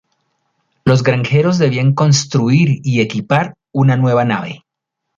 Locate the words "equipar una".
3.01-3.97